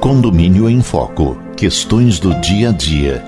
Condomínio 0.00 0.68
em 0.68 0.82
Foco. 0.82 1.38
Questões 1.56 2.18
do 2.18 2.34
dia 2.40 2.70
a 2.70 2.72
dia. 2.72 3.18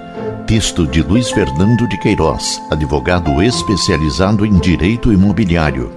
Texto 0.46 0.86
de 0.86 1.02
Luiz 1.02 1.30
Fernando 1.30 1.88
de 1.88 1.98
Queiroz, 1.98 2.60
advogado 2.70 3.40
especializado 3.40 4.44
em 4.44 4.58
direito 4.58 5.12
imobiliário. 5.12 5.92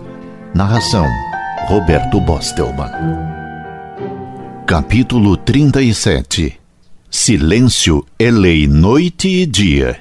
Narração: 0.53 1.05
Roberto 1.67 2.21
Bostelman. 2.21 2.91
Capítulo 4.65 5.35
37. 5.35 6.59
Silêncio 7.09 8.05
é 8.19 8.29
lei 8.29 8.67
noite 8.67 9.27
e 9.27 9.45
dia. 9.45 9.97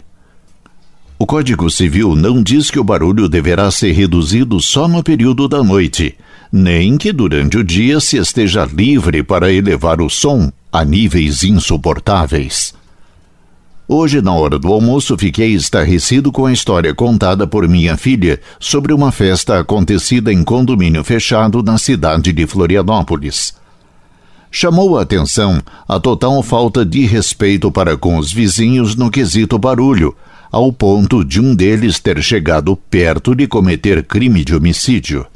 O 1.18 1.24
Código 1.24 1.70
Civil 1.70 2.14
não 2.14 2.42
diz 2.42 2.70
que 2.70 2.78
o 2.78 2.84
barulho 2.84 3.28
deverá 3.28 3.70
ser 3.70 3.92
reduzido 3.92 4.60
só 4.60 4.86
no 4.86 5.02
período 5.02 5.48
da 5.48 5.62
noite, 5.62 6.14
nem 6.52 6.96
que 6.96 7.12
durante 7.12 7.58
o 7.58 7.64
dia 7.64 8.00
se 8.00 8.16
esteja 8.16 8.64
livre 8.64 9.22
para 9.22 9.52
elevar 9.52 10.00
o 10.00 10.08
som 10.08 10.50
a 10.72 10.84
níveis 10.84 11.42
insuportáveis. 11.42 12.74
Hoje, 13.88 14.20
na 14.20 14.34
hora 14.34 14.58
do 14.58 14.72
almoço, 14.72 15.16
fiquei 15.16 15.54
estarrecido 15.54 16.32
com 16.32 16.44
a 16.44 16.52
história 16.52 16.92
contada 16.92 17.46
por 17.46 17.68
minha 17.68 17.96
filha 17.96 18.40
sobre 18.58 18.92
uma 18.92 19.12
festa 19.12 19.60
acontecida 19.60 20.32
em 20.32 20.42
condomínio 20.42 21.04
fechado 21.04 21.62
na 21.62 21.78
cidade 21.78 22.32
de 22.32 22.46
Florianópolis. 22.48 23.54
Chamou 24.50 24.98
a 24.98 25.02
atenção 25.02 25.62
a 25.86 26.00
total 26.00 26.42
falta 26.42 26.84
de 26.84 27.06
respeito 27.06 27.70
para 27.70 27.96
com 27.96 28.16
os 28.16 28.32
vizinhos 28.32 28.96
no 28.96 29.08
quesito 29.08 29.56
barulho, 29.56 30.16
ao 30.50 30.72
ponto 30.72 31.24
de 31.24 31.40
um 31.40 31.54
deles 31.54 32.00
ter 32.00 32.20
chegado 32.22 32.74
perto 32.74 33.36
de 33.36 33.46
cometer 33.46 34.02
crime 34.02 34.44
de 34.44 34.54
homicídio. 34.54 35.26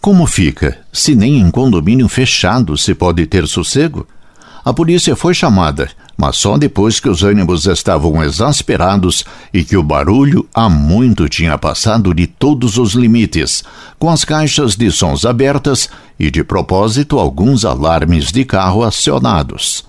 Como 0.00 0.26
fica, 0.26 0.78
se 0.90 1.14
nem 1.14 1.38
em 1.38 1.50
condomínio 1.50 2.08
fechado 2.08 2.74
se 2.74 2.94
pode 2.94 3.26
ter 3.26 3.46
sossego? 3.46 4.06
A 4.64 4.72
polícia 4.72 5.14
foi 5.14 5.34
chamada, 5.34 5.90
mas 6.16 6.36
só 6.36 6.56
depois 6.56 6.98
que 6.98 7.08
os 7.08 7.22
ânimos 7.22 7.66
estavam 7.66 8.24
exasperados 8.24 9.26
e 9.52 9.62
que 9.62 9.76
o 9.76 9.82
barulho 9.82 10.48
há 10.54 10.70
muito 10.70 11.28
tinha 11.28 11.58
passado 11.58 12.14
de 12.14 12.26
todos 12.26 12.78
os 12.78 12.94
limites, 12.94 13.62
com 13.98 14.08
as 14.08 14.24
caixas 14.24 14.74
de 14.74 14.90
sons 14.90 15.26
abertas 15.26 15.90
e, 16.18 16.30
de 16.30 16.42
propósito, 16.42 17.18
alguns 17.18 17.66
alarmes 17.66 18.32
de 18.32 18.42
carro 18.46 18.82
acionados. 18.82 19.84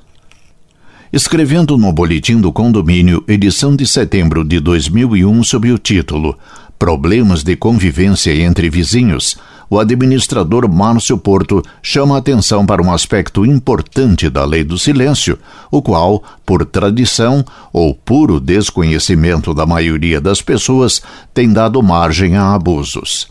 Escrevendo 1.14 1.78
no 1.78 1.92
Boletim 1.94 2.42
do 2.42 2.52
Condomínio, 2.52 3.24
edição 3.30 3.78
de 3.78 3.88
setembro 3.88 4.44
de 4.44 4.60
2001, 4.60 5.44
sob 5.46 5.72
o 5.72 5.78
título 5.78 6.38
Problemas 6.78 7.44
de 7.44 7.56
convivência 7.56 8.36
entre 8.36 8.70
vizinhos, 8.70 9.38
o 9.72 9.80
administrador 9.80 10.70
Márcio 10.70 11.18
Porto 11.18 11.64
chama 11.82 12.18
atenção 12.18 12.66
para 12.66 12.84
um 12.84 12.92
aspecto 12.92 13.46
importante 13.46 14.30
da 14.30 14.44
lei 14.44 14.66
do 14.66 14.78
silêncio, 14.78 15.40
o 15.72 15.82
qual, 15.82 16.22
por 16.46 16.66
tradição 16.66 17.42
ou 17.72 17.96
puro 17.96 18.38
desconhecimento 18.38 19.54
da 19.54 19.66
maioria 19.66 20.20
das 20.20 20.42
pessoas, 20.42 21.02
tem 21.34 21.54
dado 21.54 21.82
margem 21.82 22.36
a 22.36 22.54
abusos. 22.54 23.30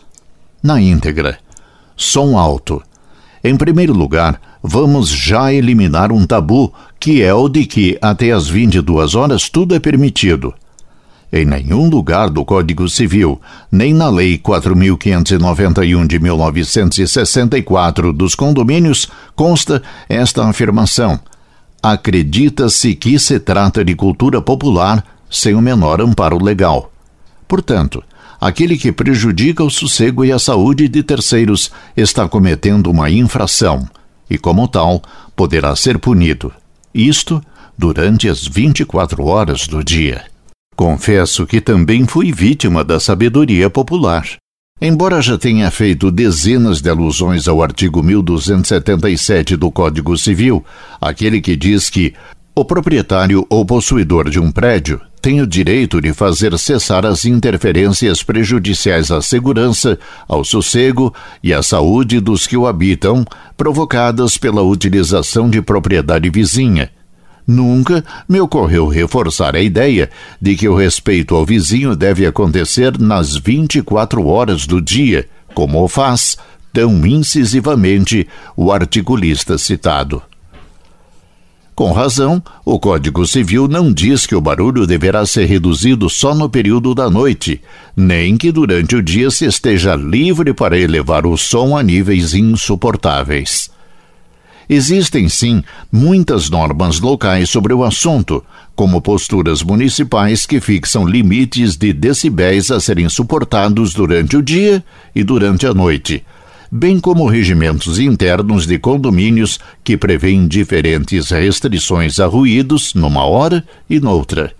Na 0.63 0.81
íntegra, 0.81 1.37
som 1.95 2.35
alto. 2.35 2.81
Em 3.43 3.55
primeiro 3.55 3.93
lugar, 3.93 4.41
vamos 4.63 5.09
já 5.09 5.53
eliminar 5.53 6.11
um 6.11 6.25
tabu, 6.25 6.73
que 6.99 7.21
é 7.21 7.31
o 7.31 7.47
de 7.47 7.67
que 7.67 7.99
até 8.01 8.31
às 8.31 8.47
22 8.47 9.13
horas 9.13 9.47
tudo 9.47 9.75
é 9.75 9.79
permitido. 9.79 10.51
Em 11.33 11.45
nenhum 11.45 11.89
lugar 11.89 12.29
do 12.29 12.43
Código 12.43 12.89
Civil, 12.89 13.39
nem 13.71 13.93
na 13.93 14.09
Lei 14.09 14.37
4.591 14.37 16.05
de 16.05 16.19
1964 16.19 18.11
dos 18.11 18.35
condomínios, 18.35 19.07
consta 19.33 19.81
esta 20.09 20.45
afirmação. 20.45 21.17
Acredita-se 21.81 22.93
que 22.95 23.17
se 23.17 23.39
trata 23.39 23.83
de 23.83 23.95
cultura 23.95 24.41
popular 24.41 25.05
sem 25.29 25.55
o 25.55 25.61
menor 25.61 26.01
amparo 26.01 26.43
legal. 26.43 26.91
Portanto, 27.47 28.03
aquele 28.39 28.77
que 28.77 28.91
prejudica 28.91 29.63
o 29.63 29.69
sossego 29.69 30.25
e 30.25 30.33
a 30.33 30.39
saúde 30.39 30.89
de 30.89 31.01
terceiros 31.01 31.71
está 31.95 32.27
cometendo 32.27 32.91
uma 32.91 33.09
infração 33.09 33.87
e, 34.29 34.37
como 34.37 34.67
tal, 34.67 35.01
poderá 35.33 35.75
ser 35.77 35.97
punido. 35.97 36.51
Isto 36.93 37.41
durante 37.77 38.27
as 38.27 38.45
24 38.45 39.25
horas 39.25 39.65
do 39.65 39.81
dia. 39.81 40.30
Confesso 40.81 41.45
que 41.45 41.61
também 41.61 42.07
fui 42.07 42.31
vítima 42.31 42.83
da 42.83 42.99
sabedoria 42.99 43.69
popular. 43.69 44.25
Embora 44.81 45.21
já 45.21 45.37
tenha 45.37 45.69
feito 45.69 46.09
dezenas 46.09 46.81
de 46.81 46.89
alusões 46.89 47.47
ao 47.47 47.61
artigo 47.61 48.01
1277 48.01 49.55
do 49.55 49.69
Código 49.69 50.17
Civil, 50.17 50.65
aquele 50.99 51.39
que 51.39 51.55
diz 51.55 51.87
que 51.87 52.15
o 52.55 52.65
proprietário 52.65 53.45
ou 53.47 53.63
possuidor 53.63 54.27
de 54.27 54.39
um 54.39 54.51
prédio 54.51 54.99
tem 55.21 55.39
o 55.39 55.45
direito 55.45 56.01
de 56.01 56.13
fazer 56.13 56.57
cessar 56.57 57.05
as 57.05 57.25
interferências 57.25 58.23
prejudiciais 58.23 59.11
à 59.11 59.21
segurança, 59.21 59.99
ao 60.27 60.43
sossego 60.43 61.13
e 61.43 61.53
à 61.53 61.61
saúde 61.61 62.19
dos 62.19 62.47
que 62.47 62.57
o 62.57 62.65
habitam, 62.65 63.23
provocadas 63.55 64.35
pela 64.35 64.63
utilização 64.63 65.47
de 65.47 65.61
propriedade 65.61 66.27
vizinha 66.31 66.89
Nunca 67.51 68.01
me 68.29 68.39
ocorreu 68.39 68.87
reforçar 68.87 69.57
a 69.57 69.61
ideia 69.61 70.09
de 70.41 70.55
que 70.55 70.69
o 70.69 70.75
respeito 70.75 71.35
ao 71.35 71.45
vizinho 71.45 71.97
deve 71.97 72.25
acontecer 72.25 72.97
nas 72.97 73.35
24 73.35 74.25
horas 74.25 74.65
do 74.65 74.81
dia, 74.81 75.27
como 75.53 75.83
o 75.83 75.87
faz, 75.89 76.37
tão 76.71 77.05
incisivamente, 77.05 78.25
o 78.55 78.71
articulista 78.71 79.57
citado. 79.57 80.23
Com 81.75 81.91
razão, 81.91 82.41
o 82.63 82.79
Código 82.79 83.27
Civil 83.27 83.67
não 83.67 83.91
diz 83.91 84.25
que 84.25 84.35
o 84.35 84.39
barulho 84.39 84.87
deverá 84.87 85.25
ser 85.25 85.45
reduzido 85.45 86.09
só 86.09 86.33
no 86.33 86.49
período 86.49 86.95
da 86.95 87.09
noite, 87.09 87.61
nem 87.97 88.37
que 88.37 88.49
durante 88.49 88.95
o 88.95 89.03
dia 89.03 89.29
se 89.29 89.43
esteja 89.43 89.93
livre 89.93 90.53
para 90.53 90.79
elevar 90.79 91.25
o 91.25 91.37
som 91.37 91.75
a 91.75 91.83
níveis 91.83 92.33
insuportáveis. 92.33 93.69
Existem 94.73 95.27
sim 95.27 95.61
muitas 95.91 96.49
normas 96.49 97.01
locais 97.01 97.49
sobre 97.49 97.73
o 97.73 97.83
assunto, 97.83 98.41
como 98.73 99.01
posturas 99.01 99.61
municipais 99.61 100.45
que 100.45 100.61
fixam 100.61 101.05
limites 101.05 101.75
de 101.75 101.91
decibéis 101.91 102.71
a 102.71 102.79
serem 102.79 103.09
suportados 103.09 103.93
durante 103.93 104.37
o 104.37 104.41
dia 104.41 104.81
e 105.13 105.25
durante 105.25 105.67
a 105.67 105.73
noite, 105.73 106.23
bem 106.71 107.01
como 107.01 107.27
regimentos 107.27 107.99
internos 107.99 108.65
de 108.65 108.79
condomínios 108.79 109.59
que 109.83 109.97
prevêem 109.97 110.47
diferentes 110.47 111.31
restrições 111.31 112.17
a 112.17 112.25
ruídos 112.25 112.93
numa 112.93 113.25
hora 113.25 113.65
e 113.89 113.99
noutra. 113.99 114.53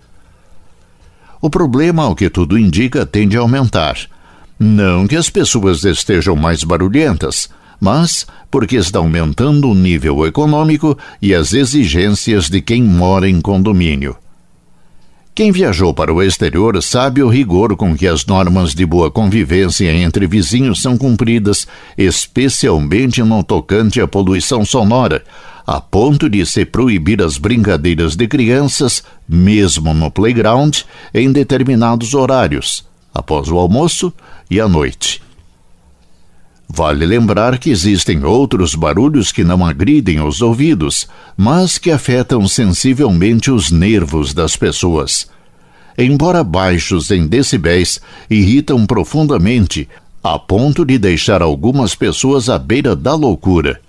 O 1.42 1.50
problema, 1.50 2.04
ao 2.04 2.16
que 2.16 2.30
tudo 2.30 2.60
indica, 2.60 3.06
tende 3.06 3.38
a 3.38 3.40
aumentar. 3.40 3.96
Não 4.60 5.08
que 5.08 5.16
as 5.16 5.30
pessoas 5.30 5.86
estejam 5.86 6.36
mais 6.36 6.66
barulhentas, 6.66 7.50
mas 7.80 8.28
porque 8.52 8.76
está 8.76 9.00
aumentando 9.00 9.70
o 9.70 9.74
nível 9.74 10.28
econômico 10.28 10.98
e 11.22 11.34
as 11.34 11.54
exigências 11.54 12.50
de 12.50 12.62
quem 12.62 12.84
mora 12.84 13.28
em 13.28 13.40
condomínio. 13.40 14.18
Quem 15.34 15.50
viajou 15.50 15.94
para 15.94 16.14
o 16.14 16.22
exterior 16.22 16.84
sabe 16.84 17.24
o 17.24 17.30
rigor 17.30 17.78
com 17.78 17.96
que 17.96 18.06
as 18.06 18.26
normas 18.26 18.76
de 18.76 18.86
boa 18.86 19.10
convivência 19.10 19.90
entre 19.90 20.28
vizinhos 20.28 20.82
são 20.82 20.98
cumpridas, 20.98 21.66
especialmente 21.98 23.24
no 23.24 23.42
tocante 23.42 24.02
à 24.02 24.08
poluição 24.08 24.66
sonora, 24.66 25.24
a 25.66 25.80
ponto 25.80 26.30
de 26.30 26.46
se 26.46 26.66
proibir 26.66 27.22
as 27.22 27.38
brincadeiras 27.38 28.18
de 28.18 28.28
crianças, 28.28 29.04
mesmo 29.28 29.94
no 29.94 30.12
playground, 30.12 30.80
em 31.14 31.32
determinados 31.32 32.14
horários, 32.14 32.86
após 33.14 33.50
o 33.50 33.58
almoço 33.58 34.14
e 34.50 34.60
à 34.60 34.68
noite. 34.68 35.22
Vale 36.74 37.06
lembrar 37.06 37.58
que 37.58 37.70
existem 37.70 38.24
outros 38.24 38.76
barulhos 38.76 39.30
que 39.30 39.44
não 39.44 39.66
agridem 39.66 40.22
os 40.22 40.41
ouvidos, 40.41 41.06
mas 41.35 41.78
que 41.78 41.91
afetam 41.91 42.47
sensivelmente 42.47 43.52
os 43.52 43.72
nervos 43.72 44.34
das 44.34 44.56
pessoas. 44.56 45.29
Embora 45.97 46.46
baixos 46.46 47.12
em 47.12 47.28
decibéis, 47.28 48.00
irritam 48.29 48.85
profundamente, 48.85 49.90
a 50.23 50.40
ponto 50.40 50.85
de 50.85 50.97
deixar 50.97 51.41
algumas 51.41 51.94
pessoas 51.94 52.47
à 52.47 52.58
beira 52.58 52.96
da 52.96 53.16
loucura. 53.16 53.82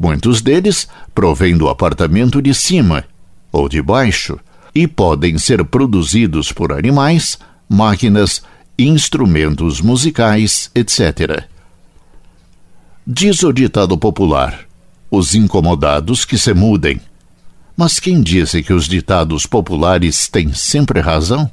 Muitos 0.00 0.40
deles 0.40 0.88
provêm 1.14 1.58
do 1.58 1.68
apartamento 1.68 2.40
de 2.40 2.54
cima 2.54 3.04
ou 3.52 3.68
de 3.68 3.82
baixo 3.82 4.40
e 4.74 4.86
podem 4.86 5.36
ser 5.36 5.62
produzidos 5.62 6.50
por 6.50 6.72
animais, 6.72 7.38
máquinas, 7.68 8.42
instrumentos 8.78 9.82
musicais, 9.82 10.70
etc. 10.74 11.52
Diz 13.06 13.42
o 13.42 13.52
ditado 13.52 13.98
popular: 13.98 14.60
os 15.10 15.34
incomodados 15.34 16.24
que 16.24 16.38
se 16.38 16.54
mudem. 16.54 16.98
Mas 17.76 18.00
quem 18.00 18.22
disse 18.22 18.62
que 18.62 18.72
os 18.72 18.88
ditados 18.88 19.44
populares 19.44 20.26
têm 20.26 20.54
sempre 20.54 21.00
razão? 21.00 21.50